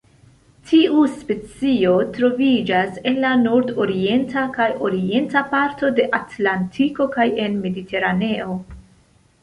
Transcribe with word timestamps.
Tiu 0.69 1.01
specio 1.17 1.91
troviĝas 2.15 2.97
en 3.11 3.21
la 3.27 3.35
nordorienta 3.43 4.47
kaj 4.59 4.69
orienta 4.89 5.47
parto 5.55 5.95
de 6.01 6.11
Atlantiko 6.23 7.11
kaj 7.19 7.33
en 7.47 7.65
Mediteraneo. 7.69 8.63